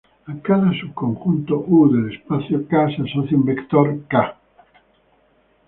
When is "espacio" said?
2.15-2.57